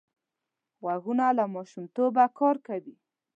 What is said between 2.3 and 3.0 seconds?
کار کوي